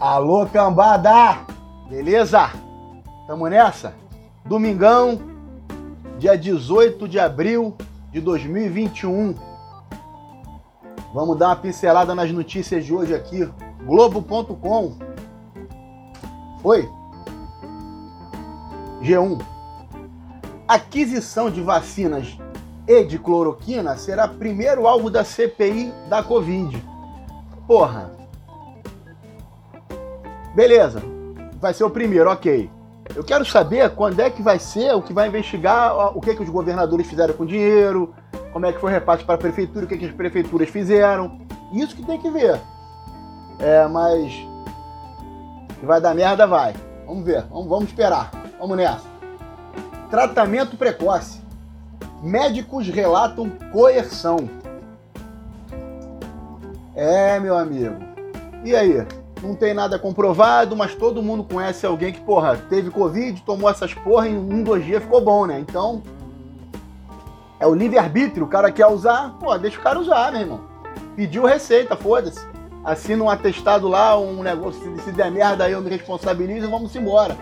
Alô, 0.00 0.46
cambada! 0.46 1.44
Beleza? 1.90 2.50
Tamo 3.26 3.46
nessa? 3.48 3.92
Domingão, 4.46 5.20
dia 6.18 6.38
18 6.38 7.06
de 7.06 7.20
abril 7.20 7.76
de 8.10 8.18
2021. 8.18 9.34
Vamos 11.12 11.36
dar 11.36 11.48
uma 11.48 11.56
pincelada 11.56 12.14
nas 12.14 12.32
notícias 12.32 12.86
de 12.86 12.94
hoje 12.94 13.14
aqui. 13.14 13.46
Globo.com. 13.84 14.94
Foi? 16.62 16.88
G1. 19.02 19.38
Aquisição 20.66 21.50
de 21.50 21.60
vacinas 21.60 22.38
e 22.88 23.04
de 23.04 23.18
cloroquina 23.18 23.98
será 23.98 24.26
primeiro 24.26 24.86
alvo 24.86 25.10
da 25.10 25.24
CPI 25.24 25.92
da 26.08 26.22
Covid. 26.22 26.82
Porra. 27.66 28.19
Beleza. 30.54 31.02
Vai 31.60 31.74
ser 31.74 31.84
o 31.84 31.90
primeiro, 31.90 32.30
ok. 32.30 32.70
Eu 33.14 33.24
quero 33.24 33.44
saber 33.44 33.90
quando 33.90 34.20
é 34.20 34.30
que 34.30 34.42
vai 34.42 34.58
ser 34.58 34.94
o 34.94 35.02
que 35.02 35.12
vai 35.12 35.28
investigar 35.28 36.16
o 36.16 36.20
que, 36.20 36.34
que 36.34 36.42
os 36.42 36.48
governadores 36.48 37.06
fizeram 37.06 37.34
com 37.34 37.42
o 37.42 37.46
dinheiro, 37.46 38.14
como 38.52 38.66
é 38.66 38.72
que 38.72 38.78
foi 38.78 38.90
o 38.90 38.92
repasse 38.92 39.24
para 39.24 39.34
a 39.34 39.38
prefeitura, 39.38 39.84
o 39.84 39.88
que, 39.88 39.98
que 39.98 40.06
as 40.06 40.12
prefeituras 40.12 40.68
fizeram. 40.68 41.40
Isso 41.72 41.94
que 41.94 42.04
tem 42.04 42.18
que 42.20 42.30
ver. 42.30 42.60
É, 43.58 43.86
mas. 43.88 44.32
Que 45.78 45.86
vai 45.86 46.00
dar 46.00 46.14
merda, 46.14 46.46
vai. 46.46 46.74
Vamos 47.06 47.24
ver, 47.24 47.42
vamos, 47.50 47.68
vamos 47.68 47.84
esperar. 47.86 48.30
Vamos 48.58 48.76
nessa. 48.76 49.08
Tratamento 50.08 50.76
precoce. 50.76 51.40
Médicos 52.22 52.86
relatam 52.88 53.50
coerção. 53.72 54.48
É, 56.94 57.40
meu 57.40 57.56
amigo. 57.56 57.96
E 58.64 58.76
aí? 58.76 59.06
Não 59.42 59.54
tem 59.54 59.72
nada 59.72 59.98
comprovado, 59.98 60.76
mas 60.76 60.94
todo 60.94 61.22
mundo 61.22 61.42
conhece 61.44 61.86
alguém 61.86 62.12
que, 62.12 62.20
porra, 62.20 62.56
teve 62.68 62.90
Covid, 62.90 63.40
tomou 63.42 63.70
essas 63.70 63.94
porra 63.94 64.28
em 64.28 64.36
um, 64.36 64.62
dois 64.62 64.84
dias 64.84 65.02
ficou 65.02 65.20
bom, 65.20 65.46
né? 65.46 65.58
Então. 65.58 66.02
É 67.58 67.66
o 67.66 67.74
livre-arbítrio, 67.74 68.46
o 68.46 68.48
cara 68.48 68.72
quer 68.72 68.86
usar, 68.86 69.36
pô, 69.38 69.56
deixa 69.58 69.78
o 69.78 69.82
cara 69.82 69.98
usar, 69.98 70.32
meu 70.32 70.40
irmão. 70.40 70.60
Pediu 71.14 71.44
receita, 71.44 71.94
foda-se. 71.94 72.40
Assina 72.82 73.22
um 73.22 73.28
atestado 73.28 73.86
lá, 73.86 74.18
um 74.18 74.42
negócio, 74.42 74.80
se 75.04 75.12
der 75.12 75.30
merda 75.30 75.64
aí 75.64 75.72
eu 75.72 75.82
me 75.82 75.90
responsabilizo 75.90 76.66
e 76.66 76.70
vamos 76.70 76.96
embora. 76.96 77.36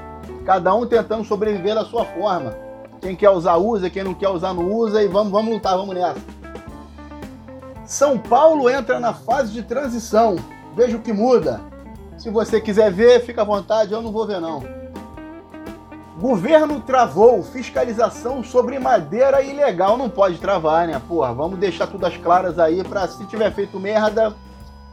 Cada 0.45 0.75
um 0.75 0.87
tentando 0.87 1.25
sobreviver 1.25 1.77
da 1.77 1.85
sua 1.85 2.05
forma. 2.05 2.57
Quem 3.01 3.15
quer 3.15 3.31
usar, 3.31 3.57
usa, 3.57 3.89
quem 3.89 4.03
não 4.03 4.15
quer 4.15 4.29
usar, 4.29 4.53
não 4.53 4.73
usa 4.73 5.03
e 5.03 5.07
vamos, 5.07 5.31
vamos 5.31 5.55
lutar, 5.55 5.77
vamos 5.77 5.95
nessa. 5.95 6.21
São 7.85 8.19
Paulo 8.19 8.69
entra 8.69 8.99
na 8.99 9.15
fase 9.15 9.53
de 9.53 9.63
transição. 9.63 10.37
Veja 10.75 10.97
o 10.97 11.01
que 11.01 11.13
muda. 11.13 11.61
Se 12.19 12.31
você 12.31 12.61
quiser 12.61 12.91
ver, 12.91 13.25
fica 13.25 13.43
à 13.43 13.45
vontade, 13.45 13.93
eu 13.93 14.03
não 14.03 14.11
vou 14.11 14.27
ver 14.27 14.41
não. 14.41 14.63
Governo 16.21 16.81
travou 16.81 17.45
fiscalização 17.45 18.43
sobre 18.43 18.77
madeira 18.81 19.41
ilegal. 19.41 19.97
Não 19.97 20.11
pode 20.11 20.39
travar, 20.39 20.89
né? 20.89 21.01
Porra, 21.07 21.33
vamos 21.33 21.61
deixar 21.61 21.87
tudo 21.87 22.05
as 22.05 22.17
claras 22.17 22.59
aí 22.59 22.83
pra 22.83 23.07
se 23.07 23.25
tiver 23.27 23.53
feito 23.53 23.79
merda, 23.79 24.35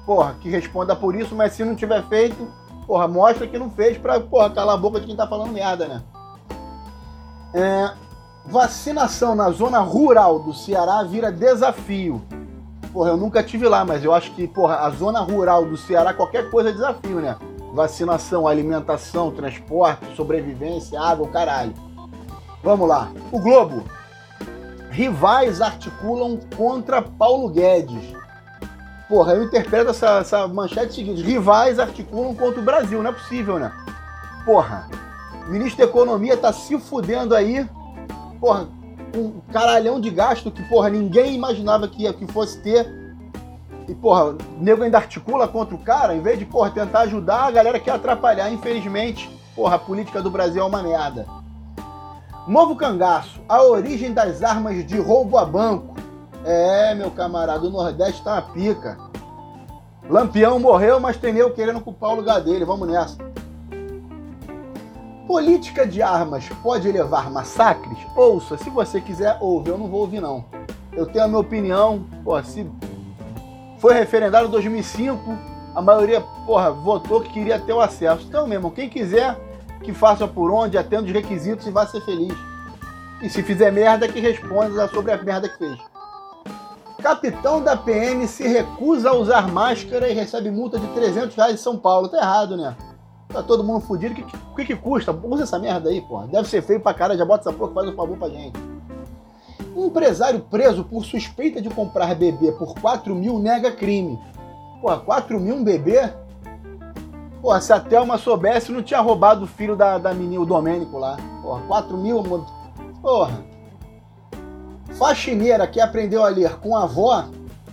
porra, 0.05 0.35
que 0.39 0.49
responda 0.49 0.95
por 0.95 1.15
isso, 1.15 1.35
mas 1.35 1.53
se 1.53 1.65
não 1.65 1.75
tiver 1.75 2.03
feito, 2.03 2.47
porra, 2.85 3.07
mostra 3.07 3.47
que 3.47 3.57
não 3.57 3.71
fez 3.71 3.97
pra, 3.97 4.19
porra, 4.19 4.51
calar 4.51 4.75
a 4.75 4.77
boca 4.77 4.99
de 4.99 5.07
quem 5.07 5.15
tá 5.15 5.25
falando 5.25 5.51
merda, 5.51 5.87
né? 5.87 6.03
É, 7.55 7.91
vacinação 8.45 9.33
na 9.33 9.49
zona 9.49 9.79
rural 9.79 10.37
do 10.39 10.53
Ceará 10.53 11.01
vira 11.01 11.31
desafio. 11.31 12.21
Porra, 12.95 13.09
eu 13.09 13.17
nunca 13.17 13.43
tive 13.43 13.67
lá, 13.67 13.83
mas 13.83 14.05
eu 14.05 14.13
acho 14.13 14.31
que, 14.31 14.47
porra, 14.47 14.77
a 14.77 14.89
zona 14.89 15.19
rural 15.19 15.65
do 15.65 15.75
Ceará, 15.75 16.13
qualquer 16.13 16.49
coisa 16.49 16.69
é 16.69 16.71
desafio, 16.71 17.19
né? 17.19 17.35
vacinação, 17.73 18.47
alimentação, 18.47 19.31
transporte, 19.31 20.15
sobrevivência, 20.15 20.97
água, 20.97 21.27
caralho. 21.27 21.73
Vamos 22.63 22.87
lá. 22.87 23.11
O 23.33 23.39
Globo. 23.39 23.83
Rivais 24.89 25.59
articulam 25.59 26.39
contra 26.55 27.01
Paulo 27.01 27.49
Guedes. 27.49 28.15
Porra, 29.09 29.33
eu 29.33 29.43
interpreto 29.43 29.89
essa, 29.89 30.19
essa 30.19 30.47
manchete 30.47 30.93
seguinte: 30.93 31.21
rivais 31.21 31.79
articulam 31.79 32.33
contra 32.33 32.61
o 32.61 32.63
Brasil, 32.63 33.03
não 33.03 33.09
é 33.09 33.13
possível, 33.13 33.59
né? 33.59 33.73
Porra, 34.45 34.87
o 35.45 35.51
ministro 35.51 35.79
da 35.79 35.91
Economia 35.91 36.37
tá 36.37 36.53
se 36.53 36.79
fudendo 36.79 37.35
aí, 37.35 37.69
porra, 38.39 38.69
um 39.17 39.41
caralhão 39.51 39.99
de 39.99 40.09
gasto 40.09 40.51
que, 40.51 40.61
porra, 40.63 40.89
ninguém 40.89 41.35
imaginava 41.35 41.87
que, 41.87 42.11
que 42.13 42.27
fosse 42.27 42.61
ter 42.61 43.05
e, 43.87 43.93
porra, 43.93 44.31
o 44.31 44.37
nego 44.57 44.83
ainda 44.83 44.97
articula 44.97 45.47
contra 45.47 45.75
o 45.75 45.79
cara, 45.79 46.15
em 46.15 46.21
vez 46.21 46.39
de, 46.39 46.45
porra, 46.45 46.71
tentar 46.71 47.01
ajudar, 47.01 47.45
a 47.45 47.51
galera 47.51 47.79
quer 47.79 47.91
atrapalhar. 47.91 48.51
Infelizmente, 48.51 49.29
porra, 49.55 49.75
a 49.75 49.79
política 49.79 50.21
do 50.21 50.31
Brasil 50.31 50.61
é 50.61 50.65
uma 50.65 50.81
merda. 50.81 51.25
Novo 52.47 52.75
cangaço, 52.75 53.41
a 53.47 53.63
origem 53.63 54.13
das 54.13 54.43
armas 54.43 54.85
de 54.85 54.99
roubo 54.99 55.37
a 55.37 55.45
banco. 55.45 55.95
É, 56.43 56.93
meu 56.93 57.09
camarada, 57.09 57.65
o 57.65 57.71
Nordeste 57.71 58.23
tá 58.23 58.33
uma 58.33 58.41
pica. 58.41 58.97
Lampião 60.07 60.59
morreu, 60.59 60.99
mas 60.99 61.17
tem 61.17 61.33
nego 61.33 61.51
querendo 61.51 61.81
culpar 61.81 62.11
o 62.11 62.15
lugar 62.15 62.39
dele. 62.41 62.65
Vamos 62.65 62.87
nessa. 62.87 63.17
Política 65.27 65.87
de 65.87 66.03
armas 66.03 66.47
pode 66.61 66.91
levar 66.91 67.31
massacres? 67.31 67.97
Ouça, 68.15 68.57
se 68.57 68.69
você 68.69 69.01
quiser, 69.01 69.37
ouve. 69.41 69.71
Eu 69.71 69.77
não 69.77 69.87
vou 69.87 70.01
ouvir, 70.01 70.21
não. 70.21 70.45
Eu 70.93 71.07
tenho 71.07 71.25
a 71.25 71.27
minha 71.27 71.39
opinião. 71.39 72.05
Pô, 72.23 72.41
se 72.43 72.69
foi 73.79 73.95
referendado 73.95 74.47
em 74.47 74.51
2005, 74.51 75.19
a 75.75 75.81
maioria, 75.81 76.21
porra, 76.45 76.69
votou 76.69 77.21
que 77.21 77.33
queria 77.33 77.59
ter 77.59 77.73
o 77.73 77.81
acesso. 77.81 78.23
Então, 78.27 78.45
meu 78.45 78.57
irmão, 78.57 78.69
quem 78.69 78.87
quiser 78.87 79.35
que 79.81 79.93
faça 79.93 80.27
por 80.27 80.51
onde, 80.51 80.77
atenda 80.77 81.03
os 81.03 81.11
requisitos 81.11 81.65
e 81.65 81.71
vá 81.71 81.87
ser 81.87 82.01
feliz. 82.01 82.33
E 83.21 83.27
se 83.27 83.41
fizer 83.41 83.71
merda, 83.71 84.07
que 84.07 84.19
responda 84.19 84.87
sobre 84.89 85.11
a 85.11 85.17
merda 85.17 85.49
que 85.49 85.57
fez. 85.57 85.79
Capitão 87.01 87.63
da 87.63 87.75
PM 87.75 88.27
se 88.27 88.47
recusa 88.47 89.09
a 89.09 89.15
usar 89.15 89.47
máscara 89.47 90.07
e 90.07 90.13
recebe 90.13 90.51
multa 90.51 90.77
de 90.77 90.87
300 90.87 91.35
reais 91.35 91.53
em 91.55 91.57
São 91.57 91.77
Paulo. 91.77 92.09
Tá 92.09 92.17
errado, 92.17 92.55
né? 92.57 92.75
Tá 93.35 93.43
todo 93.43 93.65
mundo 93.65 93.81
fudido. 93.81 94.13
O 94.13 94.15
que, 94.15 94.23
que, 94.55 94.65
que, 94.67 94.75
custa? 94.77 95.11
Usa 95.11 95.43
essa 95.43 95.59
merda 95.59 95.89
aí, 95.89 95.99
porra. 95.99 96.25
Deve 96.25 96.47
ser 96.47 96.61
feio 96.61 96.79
pra 96.79 96.93
cara. 96.93 97.17
Já 97.17 97.25
bota 97.25 97.49
essa 97.49 97.57
porra 97.57 97.73
faz 97.73 97.89
um 97.89 97.93
favor 97.93 98.17
pra 98.17 98.29
gente. 98.29 98.57
Um 99.75 99.87
empresário 99.87 100.39
preso 100.39 100.85
por 100.85 101.03
suspeita 101.03 101.61
de 101.61 101.69
comprar 101.69 102.15
bebê 102.15 102.53
por 102.53 102.73
4 102.79 103.13
mil 103.13 103.37
nega 103.37 103.73
crime. 103.73 104.17
Porra, 104.81 104.99
4 104.99 105.37
mil 105.37 105.55
um 105.55 105.65
bebê? 105.65 106.09
Porra, 107.41 107.59
se 107.59 107.73
a 107.73 107.79
Thelma 107.81 108.17
soubesse, 108.17 108.71
não 108.71 108.81
tinha 108.81 109.01
roubado 109.01 109.43
o 109.43 109.47
filho 109.47 109.75
da, 109.75 109.97
da 109.97 110.13
menina, 110.13 110.41
o 110.41 110.45
Domênico 110.45 110.97
lá. 110.97 111.17
Porra, 111.41 111.61
4 111.67 111.97
mil. 111.97 112.23
Porra. 113.01 113.43
Faxineira 114.97 115.67
que 115.67 115.81
aprendeu 115.81 116.23
a 116.23 116.29
ler 116.29 116.55
com 116.59 116.73
a 116.73 116.83
avó, 116.83 117.25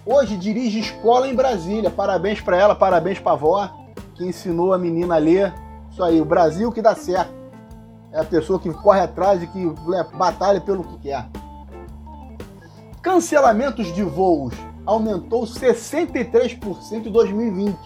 hoje 0.05 0.37
dirige 0.37 0.81
escola 0.81 1.29
em 1.29 1.37
Brasília. 1.37 1.89
Parabéns 1.89 2.41
para 2.41 2.57
ela, 2.57 2.75
parabéns 2.75 3.21
pra 3.21 3.33
avó, 3.33 3.82
que 4.15 4.25
ensinou 4.25 4.73
a 4.73 4.79
menina 4.79 5.17
a 5.17 5.19
ler. 5.19 5.53
Isso 5.91 6.03
aí, 6.03 6.21
o 6.21 6.25
Brasil 6.25 6.71
que 6.73 6.83
dá 6.83 6.95
certo. 6.95 7.33
É 8.13 8.21
a 8.21 8.25
pessoa 8.25 8.59
que 8.59 8.71
corre 8.73 9.01
atrás 9.01 9.43
e 9.43 9.47
que 9.47 9.73
batalha 10.17 10.61
pelo 10.61 10.85
que 10.85 10.99
quer. 10.99 11.27
Cancelamentos 13.01 13.93
de 13.95 14.03
voos 14.03 14.55
aumentou 14.85 15.45
63% 15.45 17.07
em 17.07 17.11
2020, 17.11 17.77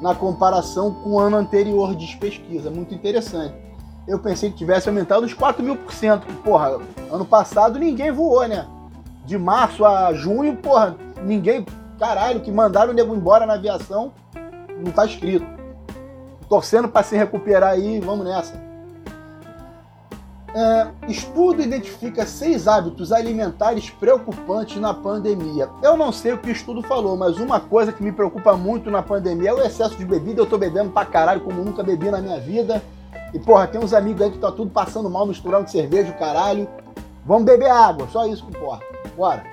na 0.00 0.14
comparação 0.14 0.94
com 0.94 1.10
o 1.10 1.18
ano 1.18 1.36
anterior, 1.36 1.94
de 1.94 2.16
pesquisa. 2.16 2.70
Muito 2.70 2.94
interessante. 2.94 3.54
Eu 4.06 4.18
pensei 4.18 4.50
que 4.50 4.56
tivesse 4.56 4.88
aumentado 4.88 5.24
uns 5.24 5.34
4 5.34 5.62
mil 5.62 5.76
por 5.76 5.92
cento. 5.92 6.26
Porra, 6.42 6.78
ano 7.10 7.24
passado 7.24 7.78
ninguém 7.78 8.10
voou, 8.10 8.46
né? 8.48 8.66
De 9.24 9.38
março 9.38 9.84
a 9.84 10.12
junho, 10.12 10.56
porra, 10.56 10.96
ninguém. 11.22 11.64
Caralho, 11.98 12.40
que 12.40 12.50
mandaram 12.50 12.90
o 12.90 12.94
nego 12.94 13.14
embora 13.14 13.46
na 13.46 13.54
aviação, 13.54 14.12
não 14.78 14.92
tá 14.92 15.04
escrito. 15.04 15.46
Torcendo 16.48 16.88
para 16.88 17.02
se 17.02 17.16
recuperar 17.16 17.70
aí, 17.70 18.00
vamos 18.00 18.26
nessa. 18.26 18.60
É, 20.54 20.88
estudo 21.08 21.62
identifica 21.62 22.26
seis 22.26 22.68
hábitos 22.68 23.10
alimentares 23.10 23.88
preocupantes 23.88 24.78
na 24.78 24.92
pandemia. 24.92 25.68
Eu 25.82 25.96
não 25.96 26.12
sei 26.12 26.34
o 26.34 26.38
que 26.38 26.50
o 26.50 26.52
estudo 26.52 26.82
falou, 26.82 27.16
mas 27.16 27.38
uma 27.38 27.58
coisa 27.58 27.90
que 27.90 28.02
me 28.02 28.12
preocupa 28.12 28.54
muito 28.54 28.90
na 28.90 29.02
pandemia 29.02 29.50
é 29.50 29.54
o 29.54 29.62
excesso 29.62 29.96
de 29.96 30.04
bebida. 30.04 30.42
Eu 30.42 30.46
tô 30.46 30.58
bebendo 30.58 30.90
pra 30.90 31.06
caralho 31.06 31.40
como 31.40 31.64
nunca 31.64 31.82
bebi 31.82 32.10
na 32.10 32.20
minha 32.20 32.38
vida. 32.38 32.82
E 33.32 33.38
porra, 33.38 33.66
tem 33.66 33.80
uns 33.80 33.94
amigos 33.94 34.20
aí 34.20 34.30
que 34.30 34.38
tá 34.38 34.52
tudo 34.52 34.70
passando 34.70 35.08
mal, 35.08 35.26
misturando 35.26 35.70
cerveja, 35.70 36.12
caralho. 36.12 36.68
Vamos 37.24 37.44
beber 37.44 37.70
água, 37.70 38.06
só 38.08 38.26
isso 38.26 38.44
que 38.44 38.54
importa. 38.54 38.84
Bora. 39.16 39.51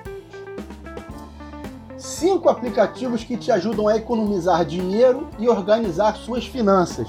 Cinco 2.10 2.48
aplicativos 2.48 3.22
que 3.22 3.36
te 3.36 3.52
ajudam 3.52 3.86
a 3.86 3.96
economizar 3.96 4.64
dinheiro 4.64 5.28
e 5.38 5.48
organizar 5.48 6.16
suas 6.16 6.44
finanças. 6.44 7.06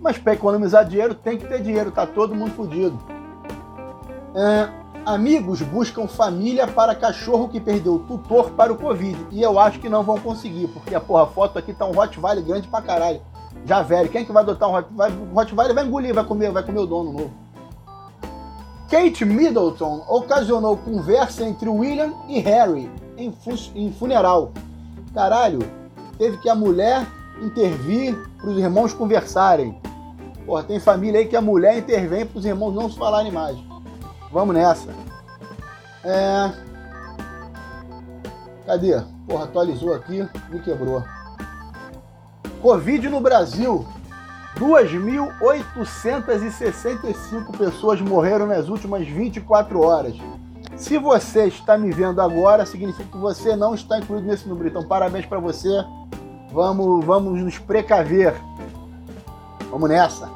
Mas 0.00 0.16
para 0.16 0.32
economizar 0.32 0.86
dinheiro 0.86 1.14
tem 1.14 1.36
que 1.36 1.46
ter 1.46 1.60
dinheiro, 1.60 1.90
tá 1.90 2.06
todo 2.06 2.34
mundo 2.34 2.52
fodido. 2.52 2.98
É, 4.34 4.70
amigos 5.04 5.60
buscam 5.60 6.08
família 6.08 6.66
para 6.66 6.94
cachorro 6.94 7.50
que 7.50 7.60
perdeu 7.60 7.96
o 7.96 7.98
tutor 7.98 8.52
para 8.52 8.72
o 8.72 8.76
Covid. 8.78 9.18
E 9.30 9.42
eu 9.42 9.58
acho 9.58 9.80
que 9.80 9.88
não 9.88 10.02
vão 10.02 10.18
conseguir, 10.18 10.68
porque 10.68 10.94
a 10.94 11.00
porra, 11.00 11.24
a 11.24 11.26
foto 11.26 11.58
aqui 11.58 11.74
tá 11.74 11.84
um 11.84 11.92
Rottweiler 11.92 12.42
grande 12.42 12.68
pra 12.68 12.80
caralho. 12.80 13.20
Já 13.66 13.82
velho. 13.82 14.08
Quem 14.08 14.22
é 14.22 14.24
que 14.24 14.32
vai 14.32 14.42
adotar 14.42 14.66
um 14.70 14.72
Rottweiler? 14.72 15.18
Rottweiler 15.34 15.74
vai 15.74 15.84
engolir, 15.84 16.14
vai 16.14 16.24
comer, 16.24 16.50
vai 16.50 16.62
comer 16.62 16.80
o 16.80 16.86
dono 16.86 17.12
novo. 17.12 17.30
Kate 18.90 19.26
Middleton 19.26 20.06
ocasionou 20.08 20.74
conversa 20.78 21.44
entre 21.44 21.68
William 21.68 22.14
e 22.26 22.38
Harry 22.40 22.90
em, 23.18 23.34
em 23.74 23.92
funeral. 23.92 24.52
Caralho, 25.12 25.58
teve 26.16 26.38
que 26.38 26.48
a 26.48 26.54
mulher 26.54 27.06
intervir 27.42 28.16
para 28.38 28.50
os 28.50 28.58
irmãos 28.58 28.94
conversarem. 28.94 29.78
Porra, 30.46 30.62
tem 30.62 30.80
família 30.80 31.20
aí 31.20 31.26
que 31.26 31.36
a 31.36 31.42
mulher 31.42 31.76
intervém 31.76 32.24
para 32.24 32.38
os 32.38 32.44
irmãos 32.44 32.74
não 32.74 32.90
se 32.90 32.96
falarem 32.96 33.30
mais. 33.30 33.58
Vamos 34.32 34.54
nessa. 34.54 34.88
É... 36.04 36.50
Cadê? 38.64 39.02
Porra, 39.26 39.44
atualizou 39.44 39.92
aqui, 39.94 40.26
me 40.50 40.60
quebrou. 40.60 41.02
Covid 42.62 43.08
no 43.08 43.20
Brasil. 43.20 43.86
2.865 44.56 47.56
pessoas 47.56 48.00
morreram 48.00 48.46
nas 48.46 48.68
últimas 48.68 49.06
24 49.06 49.80
horas. 49.80 50.14
Se 50.78 50.96
você 50.96 51.46
está 51.46 51.76
me 51.76 51.90
vendo 51.90 52.20
agora, 52.22 52.64
significa 52.64 53.10
que 53.10 53.18
você 53.18 53.56
não 53.56 53.74
está 53.74 53.98
incluído 53.98 54.28
nesse 54.28 54.48
número. 54.48 54.68
Então, 54.68 54.86
parabéns 54.86 55.26
para 55.26 55.40
você. 55.40 55.68
Vamos, 56.52 57.04
vamos 57.04 57.40
nos 57.42 57.58
precaver. 57.58 58.32
Vamos 59.70 59.88
nessa. 59.88 60.30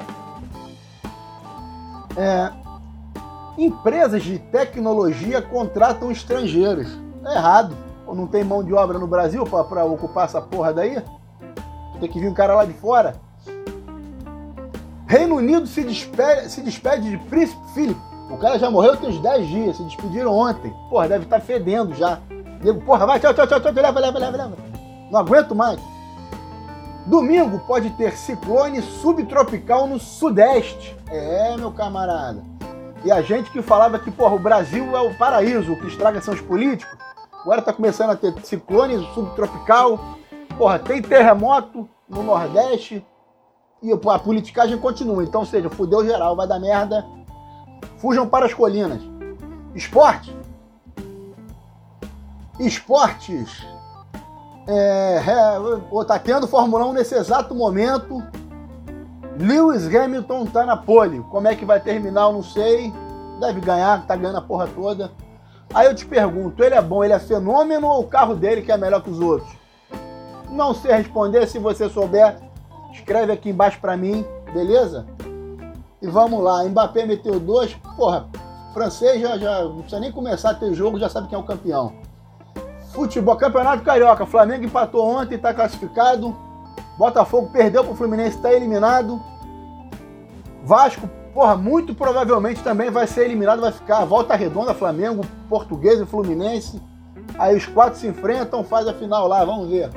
É, 2.17 2.51
empresas 3.57 4.21
de 4.21 4.37
tecnologia 4.37 5.41
contratam 5.41 6.11
estrangeiros. 6.11 6.89
É 7.25 7.35
errado. 7.35 7.75
Não 8.05 8.27
tem 8.27 8.43
mão 8.43 8.63
de 8.63 8.73
obra 8.73 8.99
no 8.99 9.07
Brasil 9.07 9.43
para 9.45 9.85
ocupar 9.85 10.25
essa 10.25 10.39
porra 10.39 10.71
daí? 10.71 11.01
Tem 11.99 12.07
que 12.07 12.19
vir 12.19 12.27
um 12.27 12.33
cara 12.33 12.53
lá 12.53 12.65
de 12.65 12.73
fora. 12.73 13.15
Reino 15.07 15.35
Unido 15.35 15.65
se 15.65 15.83
despede, 15.83 16.49
se 16.49 16.61
despede 16.61 17.09
de 17.09 17.17
Príncipe 17.17 17.61
Philip. 17.73 18.12
O 18.33 18.37
cara 18.37 18.57
já 18.57 18.69
morreu 18.69 18.97
tem 18.97 19.09
uns 19.09 19.19
10 19.19 19.47
dias, 19.47 19.77
se 19.77 19.83
despediram 19.83 20.35
ontem. 20.35 20.73
Porra, 20.89 21.07
deve 21.07 21.25
estar 21.25 21.39
tá 21.39 21.45
fedendo 21.45 21.93
já. 21.93 22.19
Digo, 22.61 22.81
porra, 22.81 23.05
vai, 23.05 23.19
tchau, 23.19 23.31
tchau, 23.31 23.45
tchau, 23.45 23.61
tchau, 23.61 23.71
leva, 23.71 23.99
leva, 23.99 24.19
leva, 24.19 24.37
leva. 24.37 24.57
Não 25.11 25.19
aguento 25.19 25.53
mais. 25.53 25.79
Domingo 27.05 27.59
pode 27.67 27.91
ter 27.91 28.17
ciclone 28.17 28.81
subtropical 28.81 29.85
no 29.85 29.99
sudeste. 29.99 30.97
É, 31.07 31.55
meu 31.57 31.71
camarada. 31.71 32.43
E 33.05 33.11
a 33.11 33.21
gente 33.21 33.51
que 33.51 33.61
falava 33.61 33.99
que, 33.99 34.09
porra, 34.09 34.33
o 34.33 34.39
Brasil 34.39 34.97
é 34.97 35.01
o 35.01 35.15
paraíso, 35.15 35.71
o 35.71 35.79
que 35.79 35.87
estraga 35.87 36.19
são 36.19 36.33
os 36.33 36.41
políticos. 36.41 36.97
Agora 37.39 37.61
tá 37.61 37.71
começando 37.71 38.09
a 38.09 38.15
ter 38.15 38.33
ciclone 38.43 39.07
subtropical. 39.13 39.99
Porra, 40.57 40.79
tem 40.79 41.03
terremoto 41.03 41.87
no 42.09 42.23
Nordeste. 42.23 43.05
E 43.83 43.91
a 43.91 44.17
politicagem 44.17 44.77
continua. 44.79 45.23
Então, 45.23 45.45
seja, 45.45 45.69
fudeu 45.69 46.03
geral, 46.03 46.35
vai 46.35 46.47
dar 46.47 46.59
merda. 46.59 47.05
Fujam 48.03 48.27
para 48.27 48.45
as 48.45 48.53
colinas. 48.53 49.01
Esporte. 49.73 50.35
Esportes. 52.59 53.65
É, 54.67 55.23
é, 55.25 56.03
tá 56.05 56.19
tendo 56.19 56.45
Fórmula 56.45 56.85
1 56.87 56.91
nesse 56.91 57.15
exato 57.15 57.55
momento. 57.55 58.21
Lewis 59.39 59.87
Hamilton 59.87 60.45
tá 60.47 60.65
na 60.65 60.75
pole. 60.75 61.21
Como 61.31 61.47
é 61.47 61.55
que 61.55 61.63
vai 61.63 61.79
terminar, 61.79 62.23
eu 62.23 62.33
não 62.33 62.43
sei. 62.43 62.93
Deve 63.39 63.61
ganhar, 63.61 64.05
tá 64.05 64.17
ganhando 64.17 64.39
a 64.39 64.41
porra 64.41 64.67
toda. 64.67 65.09
Aí 65.73 65.87
eu 65.87 65.95
te 65.95 66.05
pergunto, 66.05 66.61
ele 66.61 66.75
é 66.75 66.81
bom, 66.81 67.05
ele 67.05 67.13
é 67.13 67.19
fenômeno 67.19 67.87
ou 67.87 68.01
o 68.01 68.07
carro 68.07 68.35
dele 68.35 68.63
que 68.63 68.71
é 68.73 68.75
melhor 68.75 69.01
que 69.01 69.09
os 69.09 69.21
outros? 69.21 69.49
Não 70.49 70.73
sei 70.73 70.91
responder, 70.91 71.47
se 71.47 71.57
você 71.57 71.87
souber, 71.87 72.35
escreve 72.91 73.31
aqui 73.31 73.49
embaixo 73.49 73.79
para 73.79 73.95
mim, 73.95 74.25
beleza? 74.53 75.05
E 76.03 76.07
vamos 76.07 76.43
lá, 76.43 76.65
Mbappé 76.65 77.05
meteu 77.05 77.39
dois, 77.39 77.73
porra, 77.95 78.27
francês 78.73 79.21
já, 79.21 79.37
já 79.37 79.63
não 79.63 79.77
precisa 79.77 80.01
nem 80.01 80.11
começar 80.11 80.49
a 80.49 80.53
ter 80.53 80.73
jogo, 80.73 80.99
já 80.99 81.07
sabe 81.07 81.29
quem 81.29 81.37
é 81.37 81.41
o 81.41 81.45
campeão. 81.45 81.93
Futebol, 82.91 83.37
Campeonato 83.37 83.83
Carioca, 83.83 84.25
Flamengo 84.25 84.65
empatou 84.65 85.03
ontem, 85.03 85.35
está 85.35 85.53
classificado. 85.53 86.35
Botafogo 86.97 87.49
perdeu 87.51 87.83
para 87.83 87.93
o 87.93 87.95
Fluminense, 87.95 88.35
está 88.35 88.53
eliminado. 88.53 89.19
Vasco 90.63 91.09
porra, 91.33 91.55
muito 91.55 91.95
provavelmente 91.95 92.61
também 92.61 92.91
vai 92.91 93.07
ser 93.07 93.25
eliminado, 93.25 93.61
vai 93.61 93.71
ficar 93.71 94.05
volta 94.05 94.35
redonda, 94.35 94.73
Flamengo, 94.73 95.25
Português 95.49 95.99
e 95.99 96.05
Fluminense. 96.05 96.81
Aí 97.39 97.55
os 97.55 97.65
quatro 97.65 97.97
se 97.97 98.07
enfrentam, 98.07 98.63
faz 98.63 98.87
a 98.87 98.93
final 98.93 99.27
lá, 99.27 99.43
vamos 99.43 99.69
ver. 99.69 99.89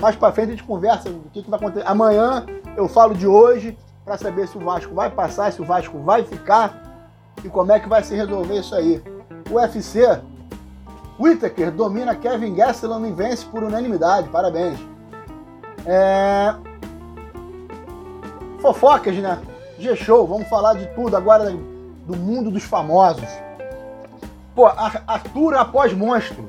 Mais 0.00 0.16
pra 0.16 0.32
frente 0.32 0.48
a 0.48 0.50
gente 0.52 0.64
conversa 0.64 1.10
o 1.10 1.30
que, 1.32 1.42
que 1.42 1.50
vai 1.50 1.58
acontecer. 1.58 1.86
Amanhã 1.86 2.46
eu 2.76 2.88
falo 2.88 3.14
de 3.14 3.26
hoje 3.26 3.76
para 4.08 4.16
saber 4.16 4.48
se 4.48 4.56
o 4.56 4.60
Vasco 4.60 4.94
vai 4.94 5.10
passar, 5.10 5.52
se 5.52 5.60
o 5.60 5.66
Vasco 5.66 5.98
vai 5.98 6.24
ficar 6.24 6.82
e 7.44 7.48
como 7.50 7.70
é 7.72 7.78
que 7.78 7.86
vai 7.86 8.02
se 8.02 8.16
resolver 8.16 8.58
isso 8.58 8.74
aí. 8.74 9.02
O 9.50 9.56
UFC, 9.56 10.00
Whittaker 11.20 11.70
domina 11.70 12.16
Kevin 12.16 12.54
Gastelum 12.54 13.04
e 13.04 13.12
vence 13.12 13.44
por 13.44 13.62
unanimidade, 13.62 14.30
parabéns. 14.30 14.78
É... 15.84 16.54
Fofocas, 18.62 19.14
né? 19.16 19.38
G-Show, 19.78 20.26
vamos 20.26 20.48
falar 20.48 20.72
de 20.72 20.86
tudo 20.94 21.14
agora 21.14 21.50
do 21.50 22.16
mundo 22.16 22.50
dos 22.50 22.64
famosos. 22.64 23.28
Pô, 24.54 24.66
Arthur 24.66 25.54
após 25.54 25.92
monstro. 25.92 26.48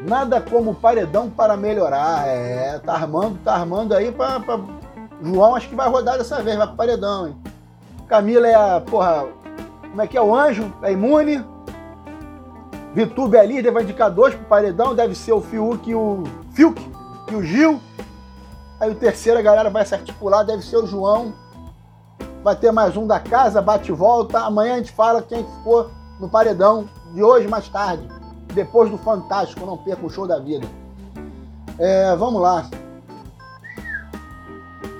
Nada 0.00 0.40
como 0.40 0.74
paredão 0.74 1.28
para 1.28 1.58
melhorar. 1.58 2.26
É, 2.26 2.78
tá 2.78 2.94
armando, 2.94 3.38
tá 3.44 3.52
armando 3.52 3.94
aí 3.94 4.10
pra, 4.10 4.40
pra... 4.40 4.58
João 5.22 5.54
acho 5.54 5.68
que 5.68 5.74
vai 5.74 5.88
rodar 5.88 6.18
dessa 6.18 6.42
vez, 6.42 6.56
vai 6.56 6.66
pro 6.66 6.76
paredão, 6.76 7.28
hein? 7.28 7.36
Camila 8.08 8.46
é 8.46 8.54
a, 8.54 8.80
porra, 8.80 9.26
como 9.82 10.02
é 10.02 10.06
que 10.06 10.16
é 10.16 10.22
o 10.22 10.34
anjo? 10.34 10.72
É 10.82 10.92
imune. 10.92 11.44
Vitube 12.94 13.36
é 13.36 13.46
líder, 13.46 13.70
vai 13.70 13.84
indicar 13.84 14.10
dois 14.10 14.34
pro 14.34 14.44
paredão, 14.44 14.94
deve 14.94 15.14
ser 15.14 15.32
o 15.32 15.40
Fiuk 15.40 15.88
e 15.88 15.94
o 15.94 16.24
Fiuk 16.52 16.90
e 17.30 17.34
o 17.34 17.42
Gil. 17.42 17.80
Aí 18.80 18.90
o 18.90 18.94
terceiro 18.94 19.38
a 19.38 19.42
galera 19.42 19.70
vai 19.70 19.84
se 19.86 19.94
articular, 19.94 20.42
deve 20.42 20.62
ser 20.62 20.76
o 20.76 20.86
João 20.86 21.32
vai 22.42 22.56
ter 22.56 22.72
mais 22.72 22.96
um 22.96 23.06
da 23.06 23.20
casa, 23.20 23.60
bate 23.60 23.90
e 23.90 23.94
volta. 23.94 24.40
Amanhã 24.40 24.74
a 24.74 24.78
gente 24.78 24.92
fala 24.92 25.22
quem 25.22 25.44
ficou 25.44 25.90
no 26.18 26.28
paredão 26.28 26.88
de 27.12 27.22
hoje 27.22 27.48
mais 27.48 27.68
tarde, 27.68 28.06
depois 28.54 28.90
do 28.90 28.98
Fantástico, 28.98 29.66
não 29.66 29.76
perca 29.76 30.04
o 30.04 30.10
show 30.10 30.26
da 30.26 30.38
vida. 30.38 30.66
É, 31.78 32.14
vamos 32.16 32.40
lá. 32.40 32.68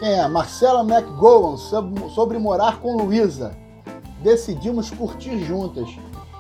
Quem 0.00 0.14
é? 0.14 0.26
Marcela 0.26 0.82
McGowan, 0.82 1.58
sobre 1.58 2.38
morar 2.38 2.80
com 2.80 2.96
Luísa. 2.96 3.54
Decidimos 4.22 4.90
curtir 4.90 5.38
juntas. 5.44 5.90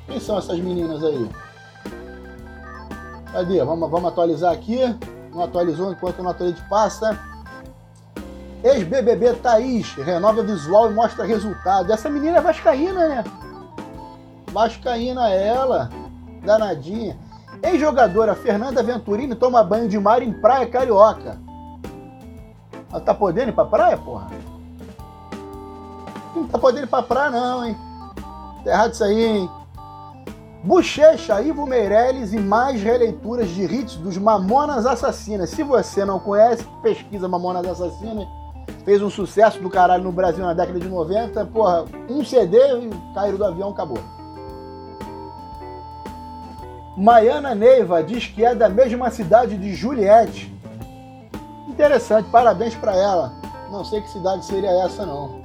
Quem 0.06 0.18
são 0.18 0.38
essas 0.38 0.58
meninas 0.58 1.04
aí? 1.04 1.30
Cadê? 3.30 3.62
Vamos, 3.62 3.90
vamos 3.90 4.10
atualizar 4.10 4.50
aqui. 4.50 4.78
Não 5.30 5.42
atualizou 5.42 5.92
enquanto 5.92 6.20
o 6.20 6.22
Naturalmente 6.22 6.66
passa. 6.70 7.18
Ex-BBB 8.64 9.34
Thaís 9.34 9.92
renova 9.94 10.42
visual 10.42 10.90
e 10.90 10.94
mostra 10.94 11.26
resultado. 11.26 11.92
Essa 11.92 12.08
menina 12.08 12.38
é 12.38 12.40
vascaína, 12.40 13.08
né? 13.08 13.24
Vascaína 14.50 15.28
ela, 15.28 15.90
danadinha. 16.42 17.16
Ex-jogadora 17.62 18.34
Fernanda 18.34 18.82
Venturini 18.82 19.34
toma 19.34 19.62
banho 19.62 19.86
de 19.86 19.98
mar 19.98 20.22
em 20.22 20.32
praia 20.32 20.66
carioca. 20.66 21.38
Ela 22.90 23.00
tá 23.00 23.14
podendo 23.14 23.50
ir 23.50 23.52
pra 23.52 23.64
praia, 23.64 23.96
porra? 23.96 24.28
Não 26.34 26.46
tá 26.46 26.58
podendo 26.58 26.84
ir 26.84 26.88
pra 26.88 27.02
praia 27.02 27.30
não, 27.30 27.64
hein? 27.64 27.76
Tá 28.64 28.70
errado 28.70 28.92
isso 28.92 29.04
aí, 29.04 29.24
hein? 29.24 29.50
Bochecha, 30.62 31.40
Ivo 31.40 31.66
Meirelles 31.66 32.34
e 32.34 32.38
mais 32.38 32.82
releituras 32.82 33.48
de 33.48 33.64
hits 33.64 33.96
dos 33.96 34.18
Mamonas 34.18 34.84
Assassinas. 34.84 35.50
Se 35.50 35.62
você 35.62 36.04
não 36.04 36.18
conhece, 36.18 36.66
pesquisa 36.82 37.26
Mamonas 37.26 37.66
Assassinas 37.66 38.28
fez 38.84 39.00
um 39.00 39.08
sucesso 39.08 39.60
do 39.60 39.70
caralho 39.70 40.04
no 40.04 40.12
Brasil 40.12 40.44
na 40.44 40.52
década 40.52 40.78
de 40.78 40.88
90. 40.88 41.46
Porra, 41.46 41.84
um 42.08 42.24
CD 42.24 42.58
e 42.58 42.90
caíram 43.14 43.38
do 43.38 43.44
avião, 43.44 43.70
acabou. 43.70 43.98
Maiana 46.96 47.54
Neiva 47.54 48.02
diz 48.02 48.26
que 48.26 48.44
é 48.44 48.54
da 48.54 48.68
mesma 48.68 49.10
cidade 49.10 49.56
de 49.56 49.74
Juliette. 49.74 50.59
Interessante, 51.70 52.28
parabéns 52.30 52.74
para 52.74 52.96
ela. 52.96 53.32
Não 53.70 53.84
sei 53.84 54.00
que 54.00 54.10
cidade 54.10 54.44
seria 54.44 54.70
essa 54.84 55.06
não. 55.06 55.44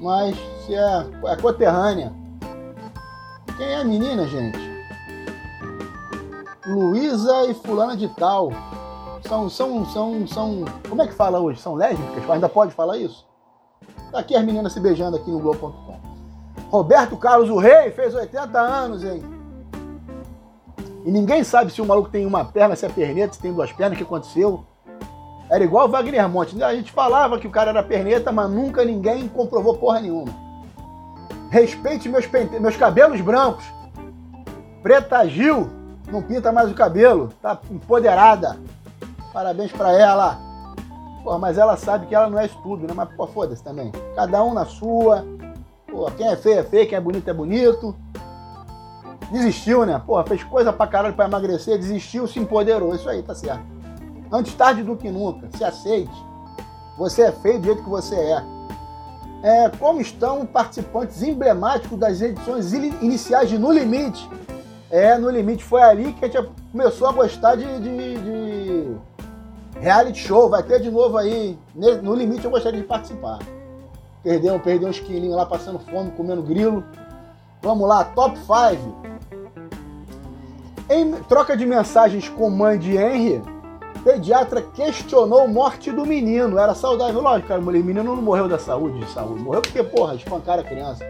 Mas 0.00 0.34
se 0.64 0.74
é, 0.74 1.06
é 1.26 1.36
coterrânea. 1.36 2.10
Quem 3.58 3.66
é 3.66 3.76
a 3.76 3.84
menina, 3.84 4.26
gente? 4.26 4.58
Luísa 6.66 7.44
e 7.44 7.52
fulana 7.52 7.94
de 7.94 8.08
tal 8.08 8.50
são, 9.28 9.50
são, 9.50 9.84
são, 9.84 10.26
são. 10.26 10.64
Como 10.88 11.02
é 11.02 11.06
que 11.06 11.12
fala 11.12 11.38
hoje? 11.38 11.60
São 11.60 11.74
lésbicas? 11.74 12.28
Ainda 12.30 12.48
pode 12.48 12.72
falar 12.72 12.96
isso? 12.96 13.26
Tá 14.10 14.20
aqui 14.20 14.34
as 14.34 14.44
meninas 14.44 14.72
se 14.72 14.80
beijando 14.80 15.18
aqui 15.18 15.30
no 15.30 15.40
Globo.com. 15.40 16.00
Roberto 16.70 17.18
Carlos, 17.18 17.50
o 17.50 17.58
rei, 17.58 17.90
fez 17.90 18.14
80 18.14 18.58
anos, 18.58 19.04
hein? 19.04 19.22
E 21.04 21.10
ninguém 21.10 21.44
sabe 21.44 21.70
se 21.70 21.82
o 21.82 21.86
maluco 21.86 22.08
tem 22.08 22.24
uma 22.24 22.46
perna, 22.46 22.74
se 22.74 22.86
é 22.86 22.88
perneta, 22.88 23.34
se 23.34 23.40
tem 23.40 23.52
duas 23.52 23.70
pernas, 23.70 23.94
o 23.94 23.98
que 23.98 24.04
aconteceu. 24.04 24.64
Era 25.50 25.62
igual 25.62 25.86
o 25.86 25.90
Wagner 25.90 26.28
Monte. 26.28 26.62
A 26.62 26.74
gente 26.74 26.90
falava 26.90 27.38
que 27.38 27.46
o 27.46 27.50
cara 27.50 27.70
era 27.70 27.82
perneta, 27.82 28.32
mas 28.32 28.50
nunca 28.50 28.84
ninguém 28.84 29.28
comprovou 29.28 29.76
porra 29.76 30.00
nenhuma. 30.00 30.32
Respeite 31.50 32.08
meus, 32.08 32.26
pente... 32.26 32.58
meus 32.58 32.76
cabelos 32.76 33.20
brancos. 33.20 33.64
Preta 34.82 35.26
Gil 35.28 35.70
não 36.10 36.22
pinta 36.22 36.52
mais 36.52 36.70
o 36.70 36.74
cabelo, 36.74 37.30
tá 37.40 37.58
empoderada. 37.70 38.58
Parabéns 39.32 39.72
para 39.72 39.92
ela. 39.92 40.38
Pô, 41.22 41.38
mas 41.38 41.56
ela 41.56 41.76
sabe 41.76 42.06
que 42.06 42.14
ela 42.14 42.28
não 42.28 42.38
é 42.38 42.46
isso 42.46 42.58
tudo, 42.62 42.86
né? 42.86 42.92
Mas, 42.94 43.08
pô, 43.16 43.26
foda-se 43.26 43.62
também. 43.64 43.90
Cada 44.14 44.42
um 44.44 44.52
na 44.52 44.66
sua. 44.66 45.24
Pô, 45.90 46.04
quem 46.16 46.28
é 46.28 46.36
feio 46.36 46.58
é 46.58 46.62
feio, 46.62 46.88
quem 46.88 46.98
é 46.98 47.00
bonito 47.00 47.28
é 47.28 47.32
bonito. 47.32 47.96
Desistiu, 49.32 49.86
né? 49.86 50.00
Pô, 50.04 50.22
fez 50.24 50.44
coisa 50.44 50.72
pra 50.72 50.86
caralho 50.86 51.14
pra 51.14 51.24
emagrecer, 51.24 51.78
desistiu, 51.78 52.26
se 52.26 52.38
empoderou. 52.38 52.94
Isso 52.94 53.08
aí, 53.08 53.22
tá 53.22 53.34
certo. 53.34 53.73
Antes 54.34 54.52
tarde 54.54 54.82
do 54.82 54.96
que 54.96 55.08
nunca. 55.08 55.48
Se 55.56 55.62
aceite. 55.62 56.26
Você 56.98 57.22
é 57.22 57.30
feio 57.30 57.60
do 57.60 57.66
jeito 57.66 57.84
que 57.84 57.88
você 57.88 58.16
é. 58.16 58.42
é 59.44 59.68
como 59.78 60.00
estão 60.00 60.44
participantes 60.44 61.22
emblemáticos 61.22 61.96
das 61.96 62.20
edições 62.20 62.72
iniciais 62.72 63.48
de 63.48 63.56
No 63.56 63.70
Limite? 63.70 64.28
É, 64.90 65.16
No 65.16 65.30
Limite 65.30 65.62
foi 65.62 65.82
ali 65.82 66.12
que 66.14 66.24
a 66.24 66.28
gente 66.28 66.50
começou 66.72 67.08
a 67.08 67.12
gostar 67.12 67.54
de, 67.54 67.64
de, 67.78 68.16
de 68.18 68.96
reality 69.78 70.18
show. 70.18 70.50
Vai 70.50 70.64
ter 70.64 70.80
de 70.80 70.90
novo 70.90 71.16
aí. 71.16 71.56
No 72.02 72.12
Limite 72.12 72.44
eu 72.44 72.50
gostaria 72.50 72.80
de 72.80 72.86
participar. 72.88 73.38
Perdeu, 74.24 74.58
perdeu 74.58 74.88
uns 74.88 74.98
quilinhos 74.98 75.36
lá 75.36 75.46
passando 75.46 75.78
fome, 75.78 76.10
comendo 76.10 76.42
grilo. 76.42 76.82
Vamos 77.62 77.88
lá, 77.88 78.04
top 78.04 78.36
5. 78.36 78.96
Em 80.90 81.12
troca 81.22 81.56
de 81.56 81.64
mensagens 81.64 82.28
com 82.28 82.50
mãe 82.50 82.78
de 82.78 82.96
Henry, 82.96 83.40
pediatra 84.04 84.60
questionou 84.60 85.48
morte 85.48 85.90
do 85.90 86.04
menino. 86.04 86.58
Era 86.58 86.74
saudável. 86.74 87.22
Lógico, 87.22 87.48
cara, 87.48 87.60
o 87.60 87.64
menino 87.64 88.04
não 88.04 88.16
morreu 88.16 88.46
da 88.46 88.58
saúde, 88.58 89.00
de 89.00 89.10
saúde. 89.10 89.42
Morreu 89.42 89.62
porque, 89.62 89.82
porra, 89.82 90.14
espancaram 90.14 90.62
a 90.62 90.66
criança. 90.66 91.04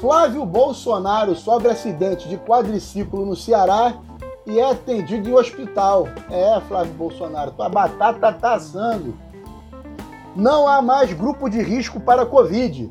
Flávio 0.00 0.44
Bolsonaro 0.44 1.34
sofre 1.34 1.70
acidente 1.70 2.28
de 2.28 2.36
quadriciclo 2.36 3.24
no 3.24 3.34
Ceará 3.34 3.94
e 4.46 4.60
é 4.60 4.70
atendido 4.70 5.28
em 5.28 5.34
hospital. 5.34 6.06
É, 6.30 6.60
Flávio 6.68 6.92
Bolsonaro, 6.92 7.50
tua 7.52 7.68
batata 7.68 8.32
tá 8.32 8.54
assando. 8.54 9.14
Não 10.36 10.68
há 10.68 10.80
mais 10.80 11.12
grupo 11.12 11.48
de 11.48 11.60
risco 11.60 11.98
para 11.98 12.22
a 12.22 12.26
Covid. 12.26 12.90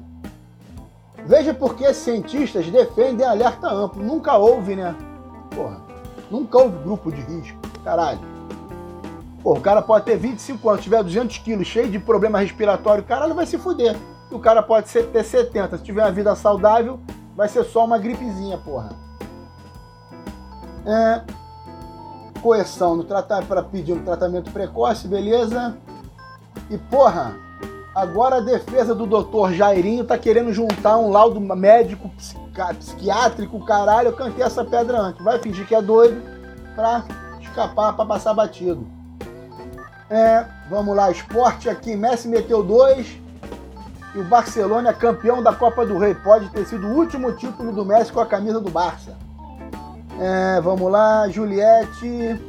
Veja 1.25 1.53
por 1.53 1.75
que 1.75 1.93
cientistas 1.93 2.67
defendem 2.67 3.25
alerta 3.25 3.67
amplo. 3.67 4.03
Nunca 4.03 4.35
houve, 4.37 4.75
né? 4.75 4.95
Porra. 5.55 5.81
Nunca 6.29 6.57
houve 6.57 6.77
grupo 6.79 7.11
de 7.11 7.21
risco. 7.21 7.57
Caralho. 7.83 8.38
Pô, 9.41 9.53
o 9.53 9.61
cara 9.61 9.81
pode 9.81 10.05
ter 10.05 10.17
25 10.17 10.69
anos, 10.69 10.83
tiver 10.83 11.01
200 11.01 11.37
quilos, 11.39 11.67
cheio 11.67 11.89
de 11.89 11.97
problema 11.97 12.39
respiratório, 12.39 13.03
caralho, 13.03 13.33
vai 13.33 13.45
se 13.45 13.57
fuder. 13.57 13.95
E 14.29 14.35
o 14.35 14.39
cara 14.39 14.61
pode 14.61 14.91
ter 14.91 15.23
70. 15.23 15.77
Se 15.77 15.83
tiver 15.83 16.03
uma 16.03 16.11
vida 16.11 16.35
saudável, 16.35 16.99
vai 17.35 17.47
ser 17.47 17.63
só 17.63 17.85
uma 17.85 17.97
gripezinha, 17.97 18.57
porra. 18.57 18.89
É, 20.85 21.21
coerção 22.41 22.95
no 22.95 23.03
tratamento 23.03 23.47
para 23.47 23.63
pedir 23.63 23.93
um 23.93 24.03
tratamento 24.03 24.51
precoce, 24.51 25.07
beleza? 25.07 25.77
E 26.69 26.77
porra, 26.77 27.35
agora 27.95 28.37
a 28.37 28.41
defesa 28.41 28.93
do 28.93 29.05
doutor 29.05 29.53
Jairinho 29.53 30.03
tá 30.03 30.17
querendo 30.17 30.51
juntar 30.51 30.97
um 30.97 31.11
laudo 31.11 31.39
médico 31.39 32.11
psiquiátrico, 32.77 33.63
caralho, 33.65 34.09
eu 34.09 34.13
cantei 34.13 34.43
essa 34.43 34.65
pedra 34.65 34.99
antes. 34.99 35.23
Vai 35.23 35.39
fingir 35.39 35.65
que 35.65 35.75
é 35.75 35.81
doido 35.81 36.21
pra 36.75 37.03
escapar, 37.39 37.93
pra 37.93 38.05
passar 38.05 38.33
batido. 38.33 38.98
É, 40.09 40.43
vamos 40.69 40.95
lá, 40.95 41.11
esporte 41.11 41.69
aqui, 41.69 41.95
Messi 41.95 42.27
meteu 42.27 42.63
dois 42.63 43.19
e 44.15 44.19
o 44.19 44.23
Barcelona 44.23 44.89
é 44.89 44.93
campeão 44.93 45.43
da 45.43 45.53
Copa 45.53 45.85
do 45.85 45.99
Rei. 45.99 46.15
Pode 46.15 46.49
ter 46.49 46.65
sido 46.65 46.87
o 46.87 46.95
último 46.95 47.31
título 47.33 47.71
do 47.71 47.85
Messi 47.85 48.11
com 48.11 48.19
a 48.19 48.25
camisa 48.25 48.59
do 48.59 48.71
Barça. 48.71 49.15
É, 50.19 50.59
vamos 50.61 50.91
lá, 50.91 51.29
Juliette. 51.29 52.41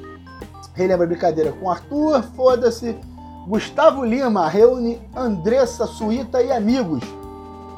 Relembra 0.75 1.05
a 1.05 1.09
brincadeira 1.09 1.52
com 1.52 1.71
Arthur, 1.71 2.23
foda-se. 2.35 2.97
Gustavo 3.47 4.05
Lima 4.05 4.49
reúne 4.49 5.00
Andressa 5.14 5.87
Suíta 5.87 6.43
e 6.43 6.50
amigos 6.50 7.02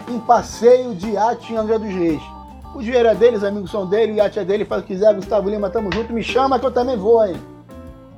em 0.08 0.20
passeio 0.20 0.94
de 0.94 1.10
iate 1.10 1.52
em 1.52 1.56
Angra 1.56 1.78
dos 1.78 1.88
Reis. 1.88 2.22
O 2.74 2.80
dinheiro 2.80 3.08
é 3.08 3.14
deles, 3.14 3.42
amigos 3.42 3.70
são 3.70 3.86
dele, 3.86 4.12
o 4.12 4.14
iate 4.16 4.38
é 4.38 4.44
dele, 4.44 4.64
faz 4.64 4.82
o 4.82 4.86
que 4.86 4.94
quiser, 4.94 5.14
Gustavo 5.14 5.48
Lima, 5.48 5.70
tamo 5.70 5.90
junto, 5.92 6.12
me 6.12 6.22
chama 6.22 6.58
que 6.58 6.66
eu 6.66 6.70
também 6.70 6.96
vou, 6.96 7.24
hein? 7.26 7.36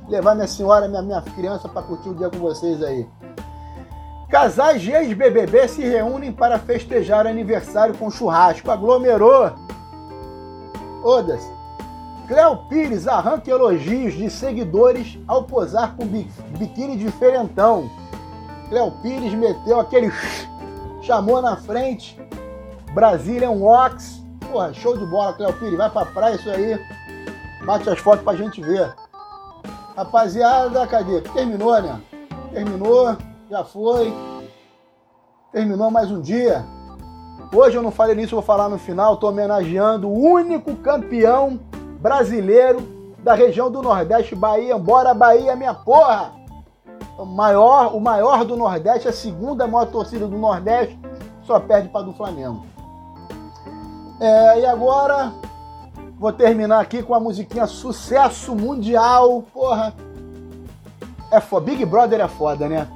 Levar 0.08 0.34
minha 0.34 0.46
senhora, 0.46 0.87
minha, 0.88 1.02
minha 1.02 1.23
criança 1.23 1.68
para 1.68 1.82
curtir 1.82 2.11
o 2.11 2.14
dia 2.14 2.28
com 2.28 2.38
vocês 2.38 2.82
aí. 2.82 3.08
Casais 4.28 4.82
de 4.82 4.90
ex-BBB 4.90 5.68
se 5.68 5.82
reúnem 5.82 6.32
para 6.32 6.58
festejar 6.58 7.26
aniversário 7.26 7.96
com 7.96 8.11
churrasco. 8.11 8.70
Aglomerou. 8.70 9.52
Odas. 11.02 11.42
Cléo 12.26 12.56
Pires 12.68 13.06
arranca 13.06 13.50
elogios 13.50 14.14
de 14.14 14.30
seguidores 14.30 15.18
ao 15.28 15.44
posar 15.44 15.94
com 15.94 16.06
biquíni 16.06 16.96
diferentão. 16.96 17.90
Cléo 18.68 18.90
Pires 19.02 19.34
meteu 19.34 19.78
aquele 19.78 20.11
chamou 21.02 21.40
na 21.40 21.56
frente. 21.56 22.18
Brasília 22.92 23.46
é 23.46 23.50
um 23.50 23.64
Ox. 23.66 24.23
Porra, 24.50 24.73
show 24.73 24.96
de 24.96 25.06
bola, 25.06 25.34
Cléo 25.34 25.52
Pires. 25.54 25.76
Vai 25.76 25.90
pra 25.90 26.06
praia 26.06 26.34
isso 26.34 26.50
aí. 26.50 26.80
Bate 27.64 27.88
as 27.88 27.99
fotos 27.99 28.25
pra 28.25 28.34
gente 28.34 28.61
ver. 28.61 28.94
Rapaziada, 29.96 30.84
cadê? 30.88 31.20
Terminou, 31.20 31.80
né? 31.80 32.00
Terminou, 32.52 33.16
já 33.48 33.62
foi. 33.62 34.12
Terminou 35.52 35.88
mais 35.88 36.10
um 36.10 36.20
dia. 36.20 36.64
Hoje 37.54 37.76
eu 37.76 37.82
não 37.82 37.92
falei 37.92 38.16
nisso, 38.16 38.34
vou 38.34 38.42
falar 38.42 38.68
no 38.68 38.76
final. 38.76 39.14
Estou 39.14 39.30
homenageando 39.30 40.08
o 40.08 40.18
único 40.18 40.74
campeão 40.76 41.60
brasileiro 42.00 42.80
da 43.20 43.34
região 43.34 43.70
do 43.70 43.82
Nordeste, 43.82 44.34
Bahia. 44.34 44.76
Bora, 44.76 45.14
Bahia, 45.14 45.54
minha 45.54 45.74
porra! 45.74 46.32
O 47.16 47.24
maior, 47.24 47.94
o 47.94 48.00
maior 48.00 48.44
do 48.44 48.56
Nordeste, 48.56 49.06
a 49.06 49.12
segunda 49.12 49.68
maior 49.68 49.86
torcida 49.86 50.26
do 50.26 50.36
Nordeste, 50.36 50.98
só 51.44 51.60
perde 51.60 51.88
para 51.88 52.04
do 52.04 52.12
Flamengo. 52.14 52.66
É, 54.20 54.60
e 54.60 54.66
agora 54.66 55.32
vou 56.18 56.33
terminar 56.33 56.80
aqui 56.80 57.02
com 57.02 57.14
a 57.14 57.21
musiquinha 57.21 57.66
Sucesso 57.66 58.54
Mundial. 58.54 59.44
Porra, 59.52 59.94
é 61.30 61.40
foda. 61.40 61.66
Big 61.66 61.85
Brother 61.85 62.21
é 62.21 62.28
foda, 62.28 62.68
né? 62.68 62.88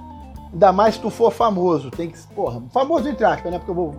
Ainda 0.52 0.72
mais 0.72 0.94
se 0.94 1.00
tu 1.00 1.10
for 1.10 1.32
famoso. 1.32 1.90
Tem 1.90 2.10
que. 2.10 2.18
Porra, 2.34 2.62
famoso 2.72 3.08
entre 3.08 3.24
aspas, 3.24 3.50
né? 3.50 3.58
Porque 3.58 3.70
eu 3.70 3.74
vou. 3.74 3.94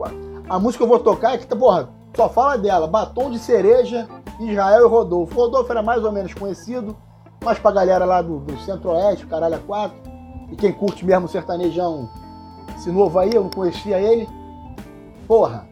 A 0.49 0.59
música 0.59 0.79
que 0.79 0.83
eu 0.83 0.87
vou 0.87 0.99
tocar 0.99 1.35
é 1.35 1.37
que, 1.37 1.47
porra, 1.55 1.89
só 2.15 2.27
fala 2.29 2.57
dela. 2.57 2.87
Batom 2.87 3.29
de 3.29 3.39
cereja, 3.39 4.07
Israel 4.39 4.85
e 4.85 4.89
Rodolfo. 4.89 5.35
Rodolfo 5.35 5.71
era 5.71 5.83
mais 5.83 6.03
ou 6.03 6.11
menos 6.11 6.33
conhecido, 6.33 6.95
mas 7.43 7.59
pra 7.59 7.71
galera 7.71 8.05
lá 8.05 8.21
do, 8.21 8.39
do 8.39 8.57
Centro-Oeste, 8.61 9.25
caralho, 9.27 9.55
é 9.55 9.59
quatro. 9.59 9.97
E 10.51 10.55
quem 10.55 10.71
curte 10.71 11.05
mesmo 11.05 11.27
sertanejão, 11.27 12.09
esse 12.75 12.91
novo 12.91 13.19
aí, 13.19 13.31
eu 13.33 13.43
não 13.43 13.51
conhecia 13.51 13.99
ele. 13.99 14.27
Porra, 15.27 15.67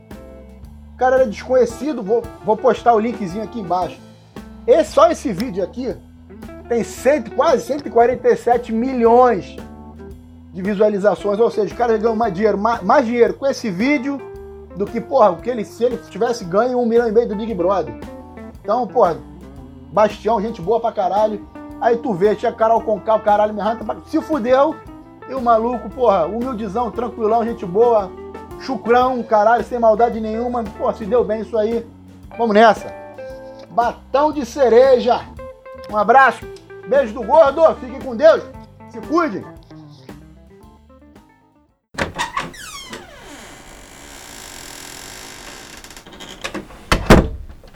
o 0.98 1.00
cara 1.00 1.18
era 1.18 1.27
desconhecido, 1.27 2.01
vou, 2.01 2.24
vou 2.44 2.58
postar 2.58 2.96
o 2.96 3.00
linkzinho 3.00 3.44
aqui 3.44 3.60
embaixo. 3.60 4.00
Esse, 4.66 4.94
só 4.94 5.12
esse 5.12 5.32
vídeo 5.32 5.63
aqui 5.63 5.96
tem 6.68 6.84
cento, 6.84 7.30
quase 7.36 7.68
147 7.68 8.74
milhões 8.74 9.56
de 10.51 10.60
visualizações, 10.60 11.39
ou 11.39 11.51
seja, 11.51 11.72
o 11.72 11.77
cara 11.77 11.96
ganhou 12.00 12.16
mais 12.16 12.34
dinheiro, 12.34 12.58
mais, 12.58 12.82
mais, 12.82 13.06
dinheiro 13.06 13.36
com 13.36 13.46
esse 13.46 13.70
vídeo 13.70 14.20
do 14.75 14.88
que, 14.88 15.00
porra, 15.00 15.36
que 15.36 15.51
ele, 15.51 15.63
se 15.63 15.84
ele 15.84 15.98
tivesse 16.10 16.44
ganho 16.44 16.80
um 16.80 16.86
milhão 16.88 17.08
e 17.08 17.12
meio 17.12 17.27
do 17.27 17.36
Big 17.36 17.54
Brother. 17.54 17.94
Então, 18.63 18.88
porra, 18.88 19.20
Bastião, 19.94 20.42
gente 20.42 20.63
boa 20.63 20.80
pra 20.80 20.92
caralho. 20.92 21.48
Aí 21.80 21.96
tu 21.98 22.12
vê, 22.12 22.36
tinha 22.36 22.51
Carol 22.51 22.82
Conká, 22.82 23.18
o 23.18 23.22
caralho 23.22 23.54
me 23.54 23.62
arranca, 23.62 23.86
se 24.08 24.20
fudeu. 24.20 24.75
E 25.30 25.36
o 25.36 25.42
maluco, 25.42 25.92
porra, 25.92 26.25
humildizão, 26.25 26.89
tranquilão, 26.89 27.46
gente 27.46 27.68
boa, 27.68 28.10
chucrão, 28.60 29.22
caralho, 29.24 29.64
sem 29.64 29.80
maldade 29.80 30.20
nenhuma. 30.20 30.64
Pô, 30.64 30.92
se 30.94 31.06
deu 31.06 31.24
bem 31.24 31.42
isso 31.42 31.58
aí. 31.58 31.86
Vamos 32.38 32.54
nessa. 32.54 32.94
Batão 33.70 34.32
de 34.32 34.46
cereja. 34.46 35.22
Um 35.90 35.98
abraço. 35.98 36.46
Beijo 36.88 37.14
do 37.14 37.24
gordo. 37.24 37.64
Fiquem 37.76 38.02
com 38.02 38.16
Deus. 38.16 38.44
Se 38.90 39.00
cuidem. 39.02 39.44